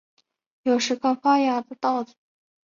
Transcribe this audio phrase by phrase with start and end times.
[0.63, 2.15] 有时刚发芽的稻子